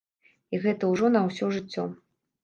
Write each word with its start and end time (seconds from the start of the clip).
І 0.53 0.59
гэта 0.63 0.87
ўжо 0.93 1.09
на 1.15 1.21
ўсё 1.27 1.49
жыццё. 1.57 1.85